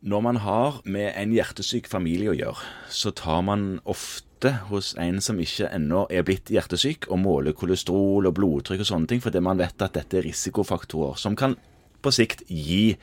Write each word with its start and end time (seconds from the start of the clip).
Når 0.00 0.20
man 0.24 0.38
har 0.40 0.78
med 0.88 1.10
en 1.12 1.32
hjertesyk 1.36 1.84
familie 1.92 2.30
å 2.32 2.36
gjøre, 2.36 2.68
så 2.88 3.10
tar 3.12 3.42
man 3.44 3.64
ofte 3.84 4.54
hos 4.70 4.94
en 4.96 5.18
som 5.20 5.36
ikke 5.36 5.68
ennå 5.76 6.06
er 6.08 6.24
blitt 6.24 6.48
hjertesyk, 6.48 7.10
og 7.12 7.20
måler 7.20 7.52
kolesterol 7.52 8.30
og 8.30 8.38
blodtrykk 8.38 8.80
og 8.80 8.88
sånne 8.88 9.10
ting, 9.10 9.20
fordi 9.20 9.42
man 9.44 9.60
vet 9.60 9.76
at 9.84 9.98
dette 9.98 10.16
er 10.16 10.24
risikofaktorer 10.24 11.20
som 11.20 11.36
kan 11.36 11.58
på 12.00 12.14
sikt 12.16 12.46
gi 12.48 12.94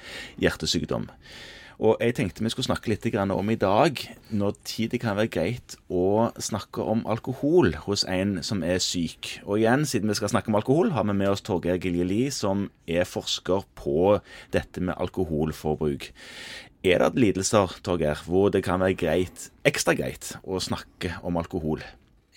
hjertesykdom. 0.41 1.05
Og 1.78 2.02
jeg 2.02 2.15
tenkte 2.18 2.41
vi 2.41 2.49
skulle 2.49 2.65
snakke 2.71 2.90
litt 2.90 3.06
om 3.14 3.50
i 3.54 3.60
dag, 3.62 4.00
når 4.34 4.56
tid 4.66 4.90
det 4.96 5.00
kan 5.04 5.16
være 5.20 5.29
greit 5.29 5.76
å 5.94 6.32
snakke 6.34 6.82
om 6.82 7.06
alkohol 7.06 7.76
hos 7.86 8.04
en 8.10 8.42
som 8.42 8.64
er 8.66 8.82
syk. 8.82 9.38
Og 9.46 9.60
igjen, 9.60 9.86
siden 9.86 10.10
vi 10.10 10.18
skal 10.18 10.34
snakke 10.34 10.50
om 10.50 10.58
alkohol, 10.58 10.90
har 10.98 11.06
vi 11.06 11.14
med 11.14 11.29
oss 11.29 11.46
Torgeir 11.46 11.78
Giljeli, 11.78 12.32
som 12.34 12.72
er 12.90 13.06
forsker 13.06 13.70
på 13.78 14.18
dette 14.50 14.82
med 14.82 14.98
alkoholforbruk. 14.98 16.09
Er 16.88 17.02
det 17.04 17.20
lidelser, 17.20 17.73
Torgeir, 17.84 18.20
hvor 18.23 18.52
det 18.54 18.62
kan 18.63 18.80
være 18.80 18.96
greit, 18.96 19.50
ekstra 19.68 19.96
greit 19.98 20.36
å 20.48 20.59
snakke 20.64 21.18
om 21.27 21.40
alkohol? 21.40 21.82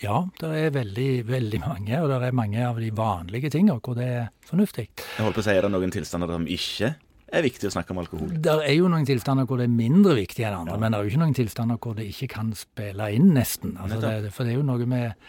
Ja, 0.00 0.24
det 0.40 0.48
er 0.56 0.72
veldig, 0.74 1.10
veldig 1.28 1.60
mange, 1.60 2.00
og 2.00 2.08
det 2.08 2.18
er 2.24 2.34
mange 2.34 2.64
av 2.64 2.80
de 2.80 2.88
vanlige 2.96 3.50
tingene 3.52 3.76
hvor 3.84 3.98
det 3.98 4.08
er 4.08 4.26
fornuftig. 4.48 4.88
Jeg 4.96 5.22
holdt 5.26 5.36
på 5.36 5.44
å 5.44 5.46
si, 5.46 5.54
Er 5.54 5.68
det 5.68 5.72
noen 5.74 5.92
tilstander 5.94 6.32
som 6.32 6.48
ikke 6.50 6.94
er 7.30 7.44
viktig 7.44 7.68
å 7.68 7.74
snakke 7.76 7.94
om 7.94 8.00
alkohol? 8.02 8.32
Det 8.42 8.56
er 8.64 8.74
jo 8.74 8.88
noen 8.90 9.06
tilstander 9.06 9.46
hvor 9.46 9.60
det 9.60 9.68
er 9.68 9.74
mindre 9.76 10.16
viktig 10.18 10.46
enn 10.48 10.56
andre, 10.62 10.78
ja. 10.78 10.82
men 10.82 10.90
det 10.90 10.98
er 10.98 11.04
jo 11.04 11.12
ikke 11.12 11.22
noen 11.22 11.36
tilstander 11.36 11.80
hvor 11.84 11.98
det 12.00 12.08
ikke 12.10 12.30
kan 12.32 12.54
spille 12.58 13.10
inn, 13.14 13.30
nesten. 13.36 13.76
Altså 13.78 14.00
det, 14.02 14.32
for 14.34 14.48
det 14.48 14.54
er 14.54 14.58
jo 14.58 14.68
noe 14.72 14.88
med 14.88 15.28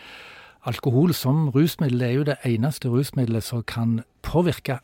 alkohol 0.71 1.13
som 1.17 1.49
rusmiddel. 1.51 1.99
Det 1.99 2.07
er 2.07 2.15
jo 2.15 2.29
det 2.31 2.39
eneste 2.47 2.93
rusmiddelet 2.93 3.45
som 3.45 3.67
kan 3.67 3.99
påvirke 4.25 4.79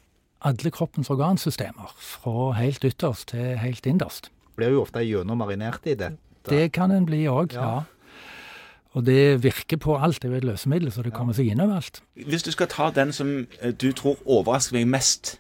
alle 0.46 0.72
kroppens 0.72 1.10
organsystemer, 1.10 1.94
fra 1.98 2.52
helt 2.60 2.86
ytterst 2.86 3.32
til 3.34 3.58
helt 3.62 3.86
innerst. 3.86 4.32
Blir 4.58 4.74
jo 4.74 4.82
ofte 4.86 5.04
gjennommarinert 5.06 5.86
i 5.86 5.96
det. 5.98 6.16
Det 6.50 6.72
kan 6.72 6.92
en 6.92 7.06
bli 7.06 7.26
òg, 7.30 7.54
ja. 7.54 7.68
ja. 7.68 7.82
Og 8.98 9.06
det 9.06 9.44
virker 9.44 9.78
på 9.78 9.98
alt. 9.98 10.22
Det 10.22 10.30
er 10.30 10.32
jo 10.32 10.38
et 10.38 10.48
løsemiddel, 10.48 10.92
så 10.92 11.04
det 11.06 11.14
kommer 11.14 11.36
seg 11.38 11.52
inn 11.52 11.62
overalt. 11.62 12.00
Hvis 12.16 12.46
du 12.48 12.52
skal 12.56 12.70
ta 12.72 12.88
den 12.96 13.12
som 13.14 13.44
eh, 13.62 13.74
du 13.74 13.92
tror 13.94 14.18
overrasker 14.26 14.80
meg 14.80 14.88
mest 14.96 15.38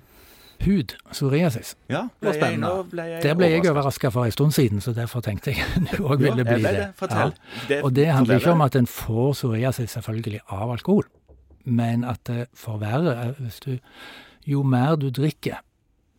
Hud, 0.66 0.95
psoriasis. 1.12 1.75
Ja, 1.90 2.08
ble 2.22 2.31
jeg, 2.34 2.56
nå 2.58 2.72
ble 2.90 3.03
jeg 3.06 3.22
Der 3.22 3.36
ble 3.38 3.50
jeg 3.52 3.68
overraska 3.70 4.09
for 4.09 4.25
en 4.25 4.34
stund 4.34 4.56
siden, 4.56 4.81
så 4.81 4.94
derfor 4.94 5.22
tenkte 5.22 5.53
jeg 5.53 5.66
du 5.92 6.00
òg 6.02 6.23
ville 6.23 6.45
bli 6.45 6.64
det. 6.64 6.72
det. 6.73 6.88
Fortell. 6.98 7.34
Ja. 7.70 7.84
Og 7.84 7.94
det 7.95 8.08
handler 8.09 8.42
ikke 8.42 8.56
om 8.56 8.64
at 8.66 8.75
en 8.75 8.90
får 8.90 9.36
psoriasis 9.38 9.94
selvfølgelig 10.00 10.42
av 10.50 10.72
alkohol, 10.73 11.06
men 11.66 12.03
at 12.03 12.23
det 12.28 12.48
forverrer 12.58 13.36
hvis 13.38 13.59
du 13.68 13.78
jo 14.48 14.64
mer 14.64 14.95
du 15.00 15.09
drikker, 15.14 15.59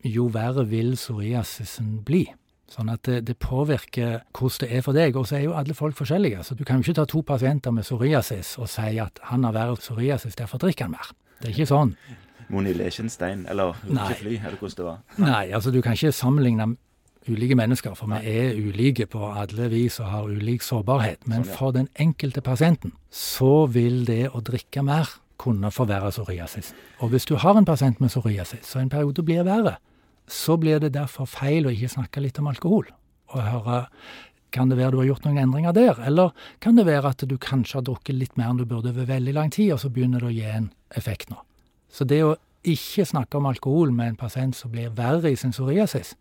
jo 0.05 0.29
verre 0.33 0.67
vil 0.69 0.95
psoriasisen 0.98 1.98
bli. 2.07 2.27
Sånn 2.69 2.91
at 2.93 3.07
det, 3.09 3.23
det, 3.25 3.39
påvirker 3.41 4.19
hvordan 4.37 4.67
det 4.67 4.77
er 4.77 4.83
for 4.84 4.97
deg. 4.97 5.17
Og 5.17 5.25
så 5.29 5.39
er 5.39 5.47
jo 5.47 5.55
alle 5.57 5.77
folk 5.77 5.97
forskjellige. 5.97 6.43
Så 6.45 6.56
du 6.56 6.67
kan 6.69 6.79
jo 6.79 6.84
ikke 6.84 6.99
ta 7.01 7.06
to 7.09 7.23
pasienter 7.25 7.73
med 7.73 7.87
psoriasis 7.87 8.59
og 8.61 8.69
si 8.69 8.99
at 9.01 9.23
han 9.31 9.47
har 9.49 9.56
verre 9.56 9.79
psoriasis, 9.81 10.37
derfor 10.37 10.61
drikker 10.61 10.89
han 10.89 10.99
mer. 10.99 11.15
Det 11.39 11.49
er 11.49 11.55
ikke 11.56 11.71
sånn. 11.71 11.95
Moni 12.53 12.75
Leichenstein, 12.77 13.47
eller 13.49 13.75
fly, 13.77 14.37
eller 14.37 14.56
hvordan 14.61 14.77
det 14.77 14.84
var? 14.84 15.01
Nei. 15.17 15.31
Nei, 15.31 15.47
altså 15.56 15.73
du 15.73 15.81
kan 15.84 15.97
ikke 15.97 16.12
sammenligne 16.17 16.71
ulike 17.29 17.56
mennesker, 17.59 17.97
for 17.97 18.09
vi 18.09 18.21
er 18.31 18.56
ulike 18.56 19.05
på 19.11 19.21
alle 19.37 19.69
vis 19.73 19.99
og 20.01 20.09
har 20.12 20.29
ulik 20.29 20.65
sårbarhet. 20.65 21.27
Men 21.29 21.45
sånn, 21.45 21.56
for 21.56 21.77
den 21.77 21.89
enkelte 22.01 22.45
pasienten 22.45 22.95
så 23.12 23.67
vil 23.73 24.05
det 24.09 24.27
å 24.33 24.41
drikke 24.45 24.84
mer 24.84 25.12
kunne 25.39 25.70
forverre 25.75 26.11
psoriasis. 26.12 26.72
Og 27.00 27.12
hvis 27.12 27.28
du 27.28 27.36
har 27.39 27.58
en 27.58 27.67
pasient 27.69 28.00
med 28.00 28.11
psoriasis, 28.11 28.67
så 28.67 28.81
en 28.83 28.91
periode 28.92 29.22
blir 29.22 29.47
verre, 29.47 29.77
så 30.28 30.58
blir 30.61 30.81
det 30.83 30.94
derfor 30.97 31.28
feil 31.31 31.69
å 31.69 31.72
ikke 31.72 31.94
snakke 31.94 32.22
litt 32.25 32.41
om 32.42 32.50
alkohol. 32.50 32.89
Og 33.33 33.44
høre 33.44 33.84
kan 34.53 34.70
det 34.70 34.78
være 34.78 34.94
du 34.94 35.00
har 35.03 35.09
gjort 35.11 35.27
noen 35.27 35.41
endringer 35.42 35.75
der, 35.77 35.98
eller 36.09 36.33
kan 36.64 36.78
det 36.78 36.86
være 36.89 37.12
at 37.12 37.25
du 37.28 37.36
kanskje 37.36 37.78
har 37.78 37.84
drukket 37.84 38.16
litt 38.16 38.36
mer 38.41 38.53
enn 38.53 38.61
du 38.61 38.64
burde 38.69 38.94
over 38.94 39.09
veldig 39.09 39.34
lang 39.36 39.53
tid, 39.53 39.75
og 39.75 39.83
så 39.83 39.91
begynner 39.92 40.25
det 40.25 40.31
å 40.31 40.36
gi 40.36 40.47
en 40.48 40.70
effekt 40.97 41.28
nå. 41.32 41.41
Så 41.93 42.06
det 42.09 42.22
å 42.25 42.37
ikke 42.69 43.04
snakke 43.09 43.38
om 43.38 43.48
alkohol 43.48 43.93
med 43.94 44.15
en 44.15 44.21
pasient 44.21 44.56
som 44.56 44.72
blir 44.72 44.93
verre 44.97 45.31
i 45.32 45.37
sin 45.37 45.53
psoriasis, 45.53 46.15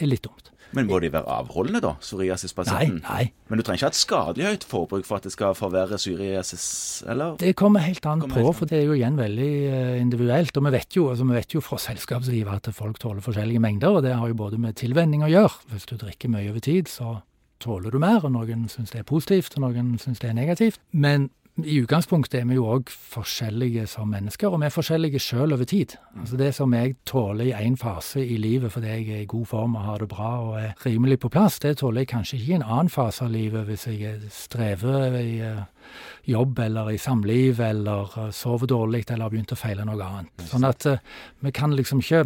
er 0.00 0.10
litt 0.10 0.24
dumt. 0.26 0.50
Men 0.76 0.86
må 0.86 1.00
de 1.02 1.10
være 1.10 1.26
avholdende, 1.26 1.80
da, 1.82 1.96
psoriasispasienten? 1.98 3.00
Nei, 3.02 3.06
nei. 3.08 3.48
Men 3.50 3.58
du 3.58 3.64
trenger 3.66 3.80
ikke 3.80 3.88
ha 3.88 3.94
et 3.94 3.98
skadelig 3.98 4.46
høyt 4.46 4.66
forbruk 4.70 5.08
for 5.08 5.18
at 5.18 5.26
det 5.26 5.32
skal 5.34 5.56
forverre 5.58 5.98
psoriasis, 5.98 6.66
eller? 7.10 7.34
Det 7.40 7.56
kommer 7.58 7.82
helt 7.82 8.06
an 8.06 8.22
kommer 8.22 8.36
på, 8.36 8.44
helt 8.44 8.52
an. 8.52 8.58
for 8.60 8.70
det 8.70 8.78
er 8.78 8.84
jo 8.86 8.98
igjen 8.98 9.18
veldig 9.18 9.48
uh, 9.72 9.96
individuelt. 9.98 10.54
Og 10.54 10.68
vi 10.68 10.74
vet, 10.76 10.94
jo, 10.96 11.08
altså, 11.10 11.26
vi 11.26 11.38
vet 11.40 11.56
jo 11.56 11.64
fra 11.64 11.80
selskapsgiver 11.82 12.60
at 12.60 12.70
folk 12.76 13.02
tåler 13.02 13.24
forskjellige 13.24 13.62
mengder, 13.62 13.98
og 13.98 14.06
det 14.06 14.14
har 14.14 14.30
jo 14.30 14.38
både 14.38 14.62
med 14.62 14.78
tilvenning 14.78 15.26
å 15.26 15.32
gjøre. 15.32 15.66
Hvis 15.74 15.90
du 15.90 15.96
drikker 15.98 16.30
mye 16.30 16.52
over 16.52 16.62
tid, 16.70 16.92
så 16.92 17.18
tåler 17.60 17.90
du 17.90 17.98
mer, 18.00 18.22
og 18.22 18.32
noen 18.38 18.68
syns 18.70 18.94
det 18.94 19.02
er 19.02 19.10
positivt, 19.10 19.58
og 19.58 19.66
noen 19.66 19.96
syns 20.00 20.22
det 20.22 20.30
er 20.30 20.38
negativt. 20.38 20.78
Men 20.94 21.32
i 21.66 21.78
utgangspunktet 21.82 22.40
er 22.40 22.46
vi 22.48 22.56
jo 22.56 22.66
òg 22.70 22.90
forskjellige 22.90 23.86
som 23.90 24.10
mennesker, 24.12 24.50
og 24.50 24.60
vi 24.62 24.68
er 24.68 24.74
forskjellige 24.74 25.20
sjøl 25.22 25.54
over 25.56 25.68
tid. 25.68 25.96
Altså 26.18 26.36
Det 26.36 26.50
som 26.54 26.74
jeg 26.74 26.96
tåler 27.06 27.50
i 27.50 27.54
én 27.54 27.76
fase 27.80 28.22
i 28.22 28.36
livet 28.40 28.72
fordi 28.72 28.86
jeg 28.86 29.08
er 29.08 29.22
i 29.22 29.30
god 29.30 29.46
form 29.46 29.76
og 29.76 29.84
har 29.84 29.98
det 29.98 30.08
bra 30.08 30.30
og 30.44 30.58
er 30.60 30.74
rimelig 30.86 31.20
på 31.20 31.30
plass, 31.32 31.58
det 31.58 31.78
tåler 31.78 32.04
jeg 32.04 32.12
kanskje 32.12 32.38
ikke 32.38 32.52
i 32.52 32.58
en 32.58 32.66
annen 32.66 32.92
fase 32.92 33.24
av 33.24 33.30
livet 33.30 33.66
hvis 33.68 33.86
jeg 33.86 34.20
strever 34.34 35.16
i 35.20 35.40
uh, 35.40 35.64
jobb 36.28 36.58
eller 36.58 36.90
i 36.90 36.98
samliv 36.98 37.60
eller 37.60 38.18
uh, 38.18 38.30
sover 38.30 38.66
dårlig 38.66 39.04
eller 39.08 39.26
har 39.26 39.34
begynt 39.34 39.54
å 39.56 39.58
feile 39.58 39.86
noe 39.88 40.04
annet. 40.04 40.46
Sånn 40.50 40.68
at 40.68 40.86
uh, 40.86 41.00
vi 41.40 41.52
kan 41.52 41.74
liksom 41.76 42.04
ikke 42.04 42.24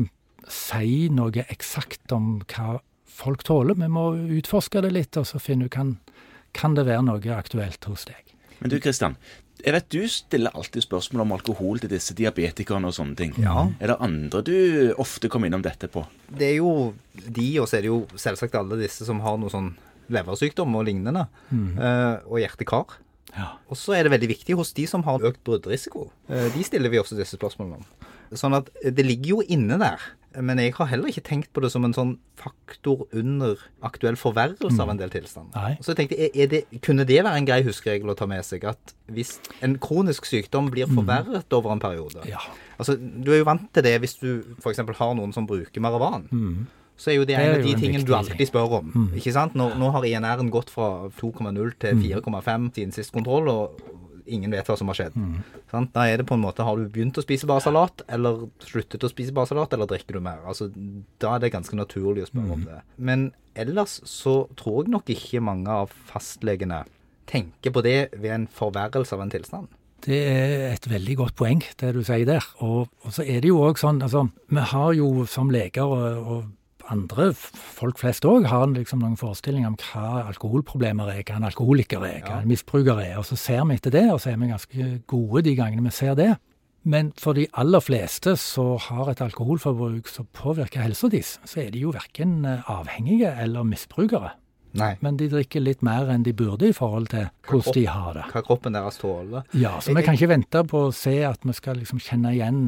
si 0.51 1.09
noe 1.13 1.47
eksakt 1.49 2.13
om 2.13 2.43
hva 2.51 2.79
folk 3.15 3.45
tåler. 3.47 3.79
Vi 3.79 3.89
må 3.89 4.11
utforske 4.39 4.83
det 4.85 4.93
litt 4.95 5.17
og 5.17 5.27
så 5.29 5.41
finne 5.43 5.69
ut 5.69 5.75
kan, 5.75 5.97
kan 6.53 6.75
det 6.77 6.87
være 6.89 7.07
noe 7.07 7.37
aktuelt 7.37 7.85
hos 7.91 8.09
deg. 8.11 8.24
Men 8.65 8.73
du 8.73 8.79
Kristian, 8.81 9.15
jeg 9.61 9.75
vet 9.77 9.89
du 9.93 10.03
stiller 10.09 10.55
alltid 10.57 10.87
spørsmål 10.87 11.23
om 11.27 11.33
alkohol 11.37 11.83
til 11.83 11.91
disse 11.93 12.15
diabetikerne 12.17 12.89
og 12.89 12.95
sånne 12.97 13.17
ting. 13.19 13.35
Ja. 13.45 13.67
Er 13.77 13.93
det 13.93 13.97
andre 14.07 14.41
du 14.41 14.55
ofte 15.01 15.29
kommer 15.29 15.51
innom 15.51 15.61
dette 15.65 15.91
på? 15.93 16.01
Det 16.33 16.47
er 16.49 16.55
jo 16.63 16.95
de, 17.13 17.49
og 17.61 17.69
så 17.69 17.77
er 17.77 17.85
det 17.85 17.91
jo 17.93 17.99
selvsagt 18.17 18.57
alle 18.57 18.81
disse 18.81 19.05
som 19.05 19.21
har 19.21 19.37
noe 19.37 19.53
sånn 19.53 19.75
leversykdom 20.13 20.81
og 20.81 20.87
lignende. 20.89 21.27
Mm. 21.53 21.69
Uh, 21.77 22.17
og 22.25 22.41
hjerte-kar. 22.41 22.97
Ja. 23.35 23.53
Og 23.71 23.79
så 23.79 23.97
er 23.97 24.07
det 24.07 24.15
veldig 24.15 24.31
viktig 24.35 24.57
hos 24.59 24.75
de 24.77 24.87
som 24.91 25.05
har 25.07 25.25
økt 25.27 25.43
bruddrisiko. 25.47 26.09
Uh, 26.31 26.49
de 26.55 26.67
stiller 26.67 26.93
vi 26.93 27.01
også 27.03 27.19
disse 27.19 27.39
spørsmålene 27.39 27.81
om. 27.81 28.11
Sånn 28.35 28.57
at 28.57 28.71
det 28.83 29.05
ligger 29.07 29.37
jo 29.37 29.41
inne 29.53 29.79
der. 29.81 30.03
Men 30.43 30.59
jeg 30.59 30.73
har 30.75 30.89
heller 30.91 31.11
ikke 31.11 31.23
tenkt 31.23 31.53
på 31.55 31.63
det 31.63 31.71
som 31.71 31.85
en 31.87 31.95
sånn 31.95 32.15
faktor 32.41 33.05
under 33.15 33.61
aktuell 33.87 34.17
forverrelse 34.19 34.75
mm. 34.75 34.83
av 34.83 34.91
en 34.91 35.01
del 35.01 35.13
tilstander. 35.13 35.77
Så 35.79 35.93
jeg 35.93 36.01
tenkte, 36.01 36.47
det, 36.51 36.63
Kunne 36.83 37.07
det 37.07 37.21
være 37.23 37.39
en 37.39 37.47
grei 37.47 37.61
huskeregel 37.67 38.11
å 38.11 38.17
ta 38.19 38.27
med 38.31 38.43
seg? 38.47 38.67
At 38.67 38.95
hvis 39.15 39.37
en 39.65 39.77
kronisk 39.83 40.27
sykdom 40.27 40.73
blir 40.75 40.91
mm. 40.91 40.97
forverret 40.99 41.47
mm. 41.47 41.59
over 41.59 41.75
en 41.75 41.83
periode 41.83 42.25
ja. 42.27 42.41
altså 42.79 42.97
Du 42.99 43.31
er 43.31 43.43
jo 43.43 43.47
vant 43.47 43.69
til 43.75 43.87
det 43.87 43.95
hvis 44.03 44.19
du 44.23 44.31
f.eks. 44.59 44.83
har 44.83 45.15
noen 45.15 45.35
som 45.37 45.47
bruker 45.47 45.85
marihuana. 45.85 46.27
Mm. 46.35 46.65
Så 46.97 47.11
er 47.11 47.19
jo 47.19 47.27
det, 47.27 47.35
det 47.35 47.43
en 47.43 47.57
av 47.57 47.67
de 47.67 47.75
tingene 47.79 48.07
du 48.07 48.15
alltid 48.15 48.47
spør 48.49 48.79
om. 48.79 48.93
Mm. 48.95 49.11
ikke 49.19 49.35
sant? 49.35 49.57
Nå, 49.59 49.73
nå 49.81 49.91
har 49.97 50.07
INR-en 50.07 50.53
gått 50.55 50.71
fra 50.71 51.11
2,0 51.19 51.75
til 51.83 52.01
4,5 52.01 52.31
mm. 52.31 52.71
siden 52.77 52.95
sist 52.95 53.15
kontroll, 53.15 53.51
og 53.51 54.05
ingen 54.31 54.55
vet 54.55 54.69
hva 54.69 54.77
som 54.79 54.91
har 54.91 54.99
skjedd. 54.99 55.17
Mm. 55.19 55.89
Da 55.93 56.07
er 56.07 56.21
det 56.21 56.27
på 56.29 56.37
en 56.39 56.45
måte 56.45 56.65
Har 56.65 56.79
du 56.79 56.87
begynt 56.89 57.19
å 57.19 57.25
spise 57.25 57.49
bare 57.51 57.65
salat, 57.65 58.05
eller 58.09 58.47
sluttet 58.65 59.05
å 59.05 59.11
spise 59.11 59.35
bare 59.37 59.51
salat, 59.51 59.75
eller 59.77 59.91
drikker 59.91 60.19
du 60.19 60.25
mer? 60.25 60.43
Altså, 60.49 60.71
Da 61.23 61.35
er 61.35 61.45
det 61.45 61.55
ganske 61.55 61.77
naturlig 61.79 62.27
å 62.27 62.31
spørre 62.31 62.51
mm. 62.51 62.57
om 62.57 62.67
det. 62.71 62.81
Men 62.97 63.31
ellers 63.59 64.01
så 64.09 64.45
tror 64.59 64.85
jeg 64.85 64.95
nok 64.95 65.15
ikke 65.15 65.45
mange 65.45 65.81
av 65.85 65.95
fastlegene 66.11 66.85
tenker 67.31 67.73
på 67.73 67.83
det 67.85 67.99
ved 68.15 68.31
en 68.33 68.51
forverrelse 68.51 69.17
av 69.17 69.25
en 69.25 69.33
tilstand. 69.33 69.71
Det 70.05 70.19
er 70.29 70.75
et 70.75 70.87
veldig 70.91 71.15
godt 71.17 71.37
poeng, 71.39 71.63
det 71.81 71.95
du 71.97 72.03
sier 72.05 72.27
der. 72.29 72.45
Og, 72.65 72.91
og 73.05 73.15
så 73.15 73.25
er 73.25 73.41
det 73.41 73.49
jo 73.49 73.63
òg 73.65 73.81
sånn, 73.81 74.03
altså 74.05 74.27
Vi 74.53 74.67
har 74.75 74.91
jo 74.99 75.25
som 75.31 75.53
leger 75.53 75.89
og, 75.89 76.29
og 76.29 76.43
andre 76.93 77.31
folk 77.35 77.99
flest 78.01 78.27
òg 78.29 78.49
har 78.51 78.67
liksom 78.73 79.03
noen 79.03 79.19
forestillinger 79.21 79.71
om 79.73 79.79
hva 79.81 80.25
alkoholproblemer 80.31 81.13
er, 81.13 81.23
hva 81.25 81.39
en 81.39 81.49
alkoholiker 81.49 82.05
er, 82.07 82.21
hva 82.27 82.41
en 82.43 82.51
misbruker 82.51 83.01
er. 83.03 83.15
Og 83.21 83.29
så 83.29 83.39
ser 83.41 83.65
vi 83.69 83.79
etter 83.79 83.95
det, 83.95 84.07
og 84.13 84.21
så 84.23 84.33
er 84.33 84.41
vi 84.41 84.51
ganske 84.53 84.91
gode 85.11 85.45
de 85.47 85.57
gangene 85.59 85.87
vi 85.87 85.95
ser 85.95 86.19
det. 86.19 86.35
Men 86.85 87.15
for 87.17 87.33
de 87.37 87.47
aller 87.57 87.81
fleste 87.81 88.35
som 88.37 88.77
har 88.91 89.09
et 89.09 89.21
alkoholforbruk 89.25 90.09
som 90.13 90.29
påvirker 90.37 90.85
helsa 90.85 91.09
deres, 91.09 91.39
så 91.49 91.63
er 91.63 91.71
de 91.73 91.81
jo 91.87 91.95
verken 91.95 92.43
eh, 92.45 92.67
avhengige 92.69 93.31
eller 93.41 93.65
misbrukere. 93.65 94.35
Nei. 94.75 94.91
Men 95.01 95.17
de 95.17 95.31
drikker 95.31 95.63
litt 95.63 95.85
mer 95.87 96.11
enn 96.11 96.25
de 96.27 96.35
burde 96.37 96.69
i 96.69 96.75
forhold 96.75 97.09
til 97.13 97.29
hvordan 97.47 97.77
de 97.77 97.85
har 97.89 98.17
det. 98.19 98.25
Hva 98.35 98.43
kroppen 98.45 98.75
deres 98.75 98.99
tåler. 99.01 99.47
Ja, 99.55 99.77
så 99.81 99.95
vi 99.95 100.03
kan 100.05 100.19
ikke 100.19 100.33
vente 100.35 100.65
på 100.69 100.89
å 100.89 100.95
se 100.95 101.21
at 101.29 101.47
vi 101.47 101.55
skal 101.57 101.79
liksom 101.81 102.03
kjenne 102.03 102.35
igjen 102.35 102.65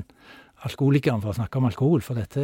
alkoholikeren 0.67 1.23
for 1.23 1.33
å 1.33 1.37
snakke 1.39 1.61
om 1.61 1.69
alkohol, 1.69 2.03
for 2.05 2.19
dette 2.19 2.43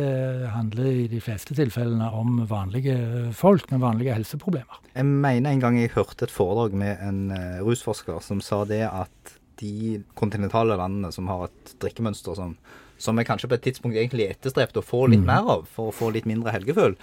handler 0.55 1.03
i 1.05 1.09
de 1.11 1.21
fleste 1.23 1.57
tilfellene 1.59 2.09
om 2.17 2.43
vanlige 2.51 2.97
folk 3.37 3.69
med 3.73 3.83
vanlige 3.83 4.17
helseproblemer. 4.17 4.83
Jeg 4.95 5.09
mener 5.09 5.53
en 5.53 5.63
gang 5.63 5.79
jeg 5.81 5.95
hørte 5.97 6.29
et 6.29 6.35
foredrag 6.35 6.77
med 6.79 7.03
en 7.03 7.25
uh, 7.35 7.63
rusforsker 7.67 8.23
som 8.25 8.43
sa 8.45 8.63
det 8.69 8.85
at 8.89 9.37
de 9.63 10.01
kontinentale 10.19 10.79
landene 10.79 11.13
som 11.15 11.29
har 11.31 11.49
et 11.49 11.75
drikkemønster 11.83 12.39
som, 12.39 12.57
som 12.99 13.19
vi 13.19 13.27
kanskje 13.29 13.51
på 13.51 13.59
et 13.59 13.67
tidspunkt 13.69 13.99
egentlig 13.99 14.31
etterstrebte 14.33 14.81
å 14.81 14.87
få 14.87 15.05
litt 15.13 15.23
mm. 15.23 15.29
mer 15.29 15.53
av 15.59 15.69
for 15.71 15.91
å 15.91 15.95
få 15.95 16.11
litt 16.15 16.27
mindre 16.27 16.55
helgeføl, 16.55 16.97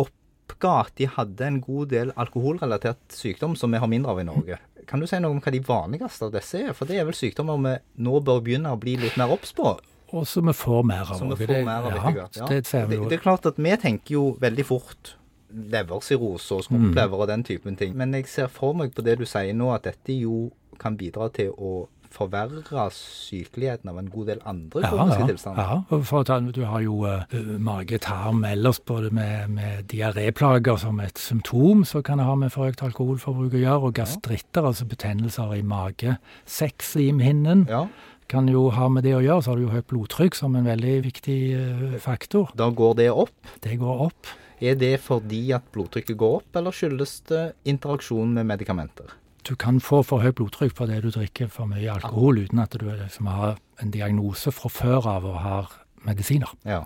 opp 0.00 0.12
oppga 0.52 0.72
at 0.82 0.98
de 0.98 1.08
hadde 1.08 1.46
en 1.46 1.60
god 1.62 1.92
del 1.92 2.12
alkoholrelatert 2.16 3.14
sykdom 3.14 3.56
som 3.56 3.72
vi 3.72 3.80
har 3.80 3.90
mindre 3.90 4.12
av 4.12 4.20
i 4.20 4.26
Norge. 4.26 4.58
Kan 4.88 5.00
du 5.00 5.06
si 5.06 5.18
noe 5.20 5.32
om 5.34 5.40
hva 5.42 5.52
de 5.54 5.62
vanligste 5.64 6.26
av 6.26 6.34
disse 6.34 6.60
er? 6.60 6.74
For 6.76 6.88
det 6.88 6.98
er 6.98 7.06
vel 7.08 7.16
sykdommer 7.16 7.60
vi 7.62 7.76
nå 8.04 8.20
bør 8.20 8.42
begynne 8.44 8.74
å 8.74 8.80
bli 8.80 8.96
litt 9.00 9.16
mer 9.20 9.32
obs 9.32 9.54
på? 9.56 9.76
Og 10.12 10.28
som 10.28 10.46
vi 10.46 10.54
får 10.56 10.84
mer 10.88 11.08
av. 11.08 11.18
Som 11.18 11.32
vi 11.32 11.46
får 11.46 11.64
mer 11.66 11.88
av 11.88 11.96
ja, 11.96 12.28
ja. 12.36 12.46
Det, 12.48 12.62
ser. 12.68 12.86
Det, 12.90 13.00
det 13.08 13.18
er 13.18 13.24
klart 13.24 13.48
at 13.48 13.58
vi 13.58 13.76
tenker 13.80 14.18
jo 14.18 14.24
veldig 14.40 14.66
fort 14.68 15.16
leversirose 15.52 16.56
og 16.56 16.64
skrumplever 16.64 17.16
mm. 17.16 17.20
og 17.20 17.28
den 17.28 17.44
typen 17.44 17.76
ting. 17.76 17.96
Men 17.96 18.14
jeg 18.16 18.28
ser 18.32 18.52
for 18.52 18.76
meg 18.76 18.94
på 18.96 19.04
det 19.04 19.18
du 19.20 19.26
sier 19.28 19.56
nå, 19.56 19.72
at 19.74 19.88
dette 19.88 20.16
jo 20.16 20.46
kan 20.80 20.96
bidra 21.00 21.28
til 21.32 21.52
å 21.52 21.86
forverre 22.12 22.90
sykeligheten 22.92 23.88
av 23.88 23.98
en 23.98 24.10
god 24.12 24.26
del 24.28 24.40
andre 24.48 24.82
kroniske 24.84 25.22
ja, 25.22 25.28
tilstander. 25.30 25.70
Ja, 25.70 26.00
for 26.04 26.26
ta, 26.28 26.38
du 26.44 26.60
har 26.68 26.84
jo 26.84 26.98
uh, 27.08 27.24
mage-tarm 27.56 28.44
ellers 28.44 28.82
både 28.84 29.08
med, 29.16 29.48
med 29.56 29.86
diaréplager 29.92 30.76
som 30.82 31.00
et 31.00 31.18
symptom, 31.18 31.86
så 31.88 32.02
kan 32.04 32.20
det 32.20 32.28
ha 32.28 32.36
med 32.36 32.52
forøkt 32.52 32.84
alkoholforbruk 32.84 33.56
å 33.56 33.64
gjøre, 33.64 33.88
og 33.88 33.96
gastritter, 33.96 34.60
ja. 34.60 34.72
altså 34.72 34.88
betennelser 34.92 35.56
i 35.56 35.64
mage, 35.64 36.18
sexlimhinnen. 36.60 37.68
Ja 37.72 37.86
kan 38.32 38.48
jo 38.48 38.68
ha 38.72 38.88
med 38.88 39.04
det 39.06 39.14
å 39.16 39.22
gjøre. 39.22 39.44
Så 39.44 39.52
har 39.52 39.60
du 39.60 39.66
jo 39.66 39.72
høyt 39.74 39.88
blodtrykk 39.92 40.38
som 40.38 40.56
en 40.56 40.68
veldig 40.68 40.94
viktig 41.04 41.40
uh, 41.52 41.98
faktor. 42.02 42.52
Da 42.58 42.70
går 42.72 42.96
det 43.02 43.10
opp? 43.12 43.34
Det 43.64 43.76
går 43.80 44.06
opp. 44.08 44.30
Er 44.62 44.78
det 44.78 44.94
fordi 45.02 45.48
at 45.56 45.64
blodtrykket 45.74 46.16
går 46.18 46.38
opp, 46.38 46.56
eller 46.56 46.74
skyldes 46.74 47.16
det 47.28 47.42
interaksjon 47.68 48.36
med 48.36 48.46
medikamenter? 48.46 49.10
Du 49.42 49.56
kan 49.58 49.80
få 49.82 50.04
for 50.06 50.22
høyt 50.22 50.36
blodtrykk 50.38 50.76
fordi 50.78 51.00
du 51.02 51.10
drikker 51.10 51.48
for 51.50 51.66
mye 51.66 51.90
alkohol 51.90 52.44
uten 52.44 52.62
at 52.62 52.76
du 52.78 52.86
liksom 52.86 53.26
har 53.26 53.56
en 53.82 53.90
diagnose 53.90 54.52
fra 54.54 54.70
før 54.70 55.08
av 55.16 55.26
og 55.26 55.40
har 55.42 55.72
medisiner. 56.06 56.52
Ja. 56.62 56.84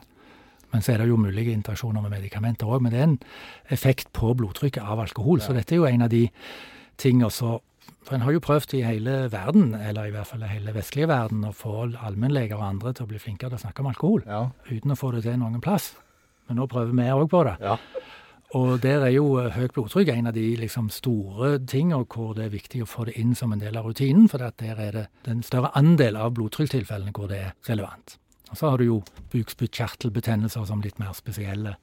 Men 0.73 0.83
så 0.83 0.95
er 0.95 1.03
det 1.03 1.11
jo 1.11 1.21
mulige 1.21 1.53
interaksjoner 1.53 2.01
med 2.05 2.15
medikamenter 2.17 2.69
òg. 2.69 2.81
Men 2.85 2.95
det 2.95 3.01
er 3.01 3.09
en 3.11 3.19
effekt 3.77 4.09
på 4.17 4.33
blodtrykket 4.41 4.81
av 4.83 5.05
alkohol. 5.05 5.43
Ja. 5.43 5.51
Så 5.51 5.57
dette 5.57 5.77
er 5.77 5.83
jo 5.83 5.91
en 5.91 6.07
av 6.09 6.13
de 6.13 6.25
tingene 6.97 7.31
så 7.33 7.59
For 8.07 8.15
en 8.15 8.23
har 8.23 8.37
jo 8.37 8.43
prøvd 8.43 8.77
i 8.79 8.85
hele 8.87 9.15
verden, 9.33 9.73
eller 9.75 10.07
i 10.07 10.13
hvert 10.15 10.29
fall 10.31 10.45
i 10.47 10.51
hele 10.51 10.75
vestlige 10.77 11.09
verden, 11.11 11.43
å 11.49 11.55
få 11.57 11.89
allmennleger 12.07 12.55
og 12.55 12.69
andre 12.69 12.93
til 12.95 13.07
å 13.07 13.11
bli 13.11 13.19
flinkere 13.19 13.51
til 13.51 13.59
å 13.59 13.65
snakke 13.65 13.83
om 13.83 13.89
alkohol. 13.91 14.23
Ja. 14.29 14.45
Uten 14.71 14.95
å 14.95 14.99
få 14.99 15.11
det 15.17 15.25
til 15.25 15.41
noen 15.41 15.59
plass. 15.65 15.97
Men 16.47 16.61
nå 16.61 16.69
prøver 16.71 16.95
vi 16.95 17.09
òg 17.11 17.27
på 17.33 17.41
det. 17.49 17.57
Ja. 17.67 17.75
Og 18.55 18.77
der 18.85 19.03
er 19.09 19.11
jo 19.11 19.25
eh, 19.41 19.51
høyt 19.57 19.75
blodtrykk 19.75 20.13
en 20.13 20.31
av 20.31 20.37
de 20.37 20.45
liksom, 20.61 20.87
store 20.95 21.57
tingene 21.67 22.07
hvor 22.07 22.31
det 22.37 22.47
er 22.47 22.55
viktig 22.55 22.85
å 22.85 22.89
få 22.89 23.09
det 23.09 23.17
inn 23.19 23.35
som 23.35 23.51
en 23.53 23.63
del 23.63 23.75
av 23.77 23.89
rutinen, 23.89 24.29
for 24.31 24.39
der 24.39 24.79
er 24.87 24.95
det 24.95 25.05
den 25.27 25.43
større 25.43 25.73
andel 25.75 26.19
av 26.21 26.37
blodtrykkstilfellene 26.39 27.15
hvor 27.17 27.27
det 27.33 27.43
er 27.49 27.53
relevant. 27.67 28.21
Og 28.53 28.57
Så 28.61 28.71
har 28.71 28.79
du 28.79 28.87
jo 28.87 29.01
bukspyttkjertelbetennelser 29.35 30.69
som 30.69 30.85
litt 30.85 31.01
mer 31.03 31.11
spesielle 31.19 31.75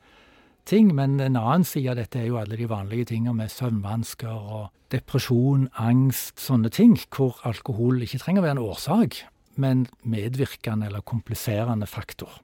ting, 0.69 0.93
men 0.95 1.19
en 1.19 1.37
annen 1.39 1.65
side 1.67 1.91
av 1.91 1.99
dette 1.99 2.19
er 2.19 2.29
jo 2.29 2.39
alle 2.39 2.57
de 2.59 2.69
vanlige 2.69 3.11
tingene 3.11 3.35
med 3.37 3.51
søvnvansker 3.51 4.31
og 4.33 4.69
depresjon, 4.93 5.67
angst, 5.79 6.37
sånne 6.41 6.71
ting, 6.73 6.95
hvor 7.13 7.39
alkohol 7.47 8.03
ikke 8.05 8.21
trenger 8.21 8.43
å 8.43 8.47
være 8.47 8.57
en 8.57 8.65
årsak, 8.67 9.19
men 9.55 9.87
medvirkende 10.03 10.89
eller 10.89 11.05
kompliserende 11.05 11.89
faktor. 11.89 12.39